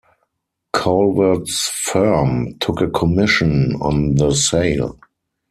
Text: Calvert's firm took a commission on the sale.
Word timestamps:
Calvert's 0.75 1.67
firm 1.69 2.57
took 2.59 2.81
a 2.81 2.89
commission 2.89 3.75
on 3.81 4.15
the 4.15 4.33
sale. 4.33 4.97